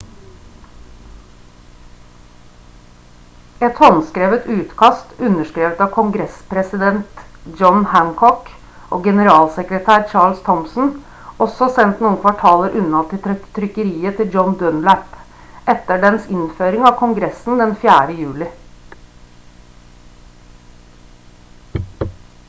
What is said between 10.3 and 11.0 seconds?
thomson